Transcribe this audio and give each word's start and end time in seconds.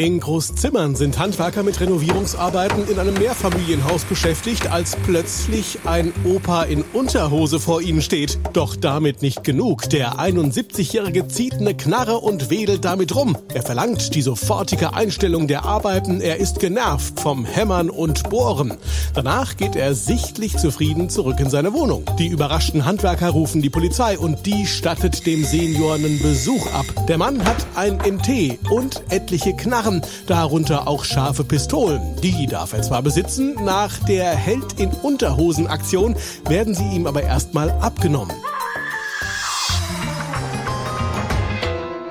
In 0.00 0.18
Großzimmern 0.18 0.96
sind 0.96 1.18
Handwerker 1.18 1.62
mit 1.62 1.78
Renovierungsarbeiten 1.78 2.88
in 2.88 2.98
einem 2.98 3.12
Mehrfamilienhaus 3.18 4.04
beschäftigt, 4.04 4.72
als 4.72 4.96
plötzlich 4.96 5.80
ein 5.84 6.14
Opa 6.24 6.62
in 6.62 6.82
Unterhose 6.94 7.60
vor 7.60 7.82
ihnen 7.82 8.00
steht. 8.00 8.38
Doch 8.54 8.76
damit 8.76 9.20
nicht 9.20 9.44
genug. 9.44 9.90
Der 9.90 10.14
71-Jährige 10.18 11.28
zieht 11.28 11.52
eine 11.52 11.76
Knarre 11.76 12.16
und 12.16 12.48
wedelt 12.48 12.86
damit 12.86 13.14
rum. 13.14 13.36
Er 13.52 13.60
verlangt 13.60 14.14
die 14.14 14.22
sofortige 14.22 14.94
Einstellung 14.94 15.48
der 15.48 15.66
Arbeiten. 15.66 16.22
Er 16.22 16.38
ist 16.38 16.60
genervt 16.60 17.20
vom 17.20 17.44
Hämmern 17.44 17.90
und 17.90 18.30
Bohren. 18.30 18.78
Danach 19.12 19.58
geht 19.58 19.76
er 19.76 19.94
sichtlich 19.94 20.56
zufrieden 20.56 21.10
zurück 21.10 21.40
in 21.40 21.50
seine 21.50 21.74
Wohnung. 21.74 22.06
Die 22.18 22.28
überraschten 22.28 22.86
Handwerker 22.86 23.28
rufen 23.28 23.60
die 23.60 23.68
Polizei 23.68 24.18
und 24.18 24.46
die 24.46 24.66
stattet 24.66 25.26
dem 25.26 25.44
Senior 25.44 25.96
einen 25.96 26.18
Besuch 26.22 26.72
ab. 26.72 26.86
Der 27.06 27.18
Mann 27.18 27.44
hat 27.44 27.66
ein 27.74 27.98
MT 27.98 28.58
und 28.70 29.02
etliche 29.10 29.54
Knarren 29.54 29.89
Waffen, 29.90 30.02
darunter 30.26 30.86
auch 30.86 31.04
scharfe 31.04 31.44
Pistolen. 31.44 32.00
Die 32.22 32.46
darf 32.46 32.72
er 32.72 32.82
zwar 32.82 33.02
besitzen, 33.02 33.56
nach 33.64 33.98
der 34.04 34.30
Held 34.36 34.78
in 34.78 34.90
Unterhosen 34.90 35.66
Aktion 35.66 36.14
werden 36.48 36.74
sie 36.74 36.88
ihm 36.94 37.06
aber 37.06 37.22
erstmal 37.22 37.70
abgenommen. 37.70 38.34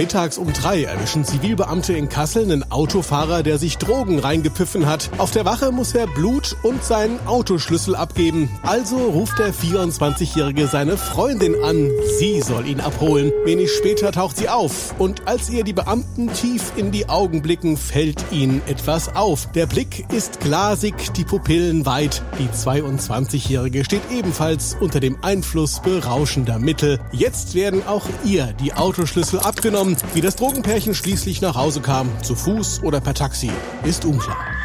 Mittags 0.00 0.38
um 0.38 0.50
drei 0.50 0.84
erwischen 0.84 1.26
Zivilbeamte 1.26 1.92
in 1.92 2.08
Kassel 2.08 2.44
einen 2.44 2.72
Autofahrer, 2.72 3.42
der 3.42 3.58
sich 3.58 3.76
Drogen 3.76 4.18
reingepfiffen 4.18 4.86
hat. 4.86 5.10
Auf 5.18 5.30
der 5.30 5.44
Wache 5.44 5.72
muss 5.72 5.94
er 5.94 6.06
Blut 6.06 6.56
und 6.62 6.82
seinen 6.82 7.20
Autoschlüssel 7.26 7.94
abgeben. 7.94 8.48
Also 8.62 8.96
ruft 8.96 9.38
der 9.38 9.52
24-Jährige 9.52 10.68
seine 10.68 10.96
Freundin 10.96 11.54
an. 11.62 11.90
Sie 12.18 12.40
soll 12.40 12.66
ihn 12.66 12.80
abholen. 12.80 13.30
Wenig 13.44 13.70
später 13.72 14.10
taucht 14.10 14.38
sie 14.38 14.48
auf. 14.48 14.98
Und 14.98 15.28
als 15.28 15.50
ihr 15.50 15.64
die 15.64 15.74
Beamten 15.74 16.32
tief 16.32 16.72
in 16.76 16.92
die 16.92 17.10
Augen 17.10 17.42
blicken, 17.42 17.76
fällt 17.76 18.24
ihnen 18.30 18.62
etwas 18.68 19.14
auf. 19.14 19.52
Der 19.52 19.66
Blick 19.66 20.06
ist 20.10 20.40
glasig, 20.40 21.12
die 21.12 21.24
Pupillen 21.24 21.84
weit. 21.84 22.22
Die 22.38 22.48
22-Jährige 22.48 23.84
steht 23.84 24.10
ebenfalls 24.10 24.78
unter 24.80 25.00
dem 25.00 25.22
Einfluss 25.22 25.82
berauschender 25.82 26.58
Mittel. 26.58 26.98
Jetzt 27.12 27.54
werden 27.54 27.86
auch 27.86 28.06
ihr 28.24 28.54
die 28.62 28.72
Autoschlüssel 28.72 29.40
abgenommen 29.40 29.89
genommen. 29.94 30.14
Wie 30.14 30.20
das 30.20 30.36
Drogenpärchen 30.36 30.94
schließlich 30.94 31.40
nach 31.40 31.54
Hause 31.54 31.80
kam, 31.80 32.08
zu 32.22 32.34
Fuß 32.34 32.82
oder 32.82 33.00
per 33.00 33.14
Taxi, 33.14 33.50
ist 33.84 34.04
unklar. 34.04 34.59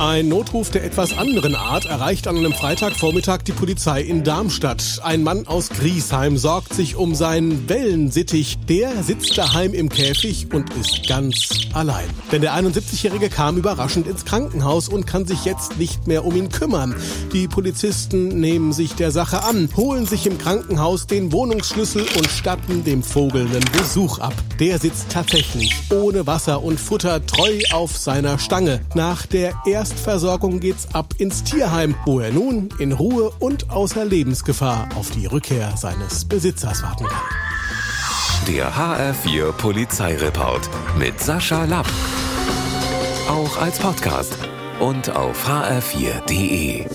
Ein 0.00 0.28
Notruf 0.28 0.70
der 0.70 0.82
etwas 0.82 1.18
anderen 1.18 1.54
Art 1.54 1.84
erreicht 1.84 2.26
an 2.26 2.38
einem 2.38 2.54
Freitagvormittag 2.54 3.42
die 3.42 3.52
Polizei 3.52 4.00
in 4.00 4.24
Darmstadt. 4.24 4.98
Ein 5.04 5.22
Mann 5.22 5.46
aus 5.46 5.68
Griesheim 5.68 6.38
sorgt 6.38 6.72
sich 6.72 6.96
um 6.96 7.14
seinen 7.14 7.68
Wellensittich. 7.68 8.56
Der 8.66 9.02
sitzt 9.02 9.36
daheim 9.36 9.74
im 9.74 9.90
Käfig 9.90 10.54
und 10.54 10.72
ist 10.80 11.06
ganz 11.06 11.50
allein. 11.74 12.06
Denn 12.32 12.40
der 12.40 12.54
71-Jährige 12.54 13.28
kam 13.28 13.58
überraschend 13.58 14.06
ins 14.06 14.24
Krankenhaus 14.24 14.88
und 14.88 15.06
kann 15.06 15.26
sich 15.26 15.44
jetzt 15.44 15.76
nicht 15.76 16.06
mehr 16.06 16.24
um 16.24 16.34
ihn 16.34 16.48
kümmern. 16.48 16.94
Die 17.34 17.46
Polizisten 17.46 18.40
nehmen 18.40 18.72
sich 18.72 18.94
der 18.94 19.10
Sache 19.10 19.42
an, 19.42 19.68
holen 19.76 20.06
sich 20.06 20.26
im 20.26 20.38
Krankenhaus 20.38 21.08
den 21.08 21.30
Wohnungsschlüssel 21.30 22.06
und 22.16 22.26
statten 22.26 22.84
dem 22.84 23.02
Vogel 23.02 23.42
einen 23.42 23.70
Besuch 23.76 24.18
ab. 24.18 24.32
Der 24.60 24.78
sitzt 24.78 25.10
tatsächlich 25.10 25.74
ohne 25.90 26.26
Wasser 26.26 26.62
und 26.62 26.80
Futter 26.80 27.26
treu 27.26 27.58
auf 27.72 27.98
seiner 27.98 28.38
Stange. 28.38 28.80
Nach 28.94 29.26
der 29.26 29.52
ersten 29.66 29.89
Erstversorgung 29.90 30.60
geht's 30.60 30.94
ab 30.94 31.14
ins 31.18 31.42
Tierheim, 31.42 31.96
wo 32.06 32.20
er 32.20 32.30
nun 32.30 32.68
in 32.78 32.92
Ruhe 32.92 33.32
und 33.40 33.70
außer 33.70 34.04
Lebensgefahr 34.04 34.88
auf 34.94 35.10
die 35.10 35.26
Rückkehr 35.26 35.76
seines 35.76 36.24
Besitzers 36.24 36.84
warten 36.84 37.06
kann. 37.06 37.22
Der 38.46 38.72
HR4 38.72 39.50
Polizeireport 39.50 40.70
mit 40.96 41.18
Sascha 41.20 41.64
Lapp. 41.64 41.88
Auch 43.28 43.60
als 43.60 43.80
Podcast 43.80 44.38
und 44.78 45.10
auf 45.10 45.48
hr4.de. 45.48 46.86